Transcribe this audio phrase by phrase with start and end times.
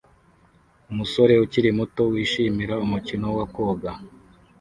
[0.91, 3.91] Umusore ukiri muto wishimira umukino wa koga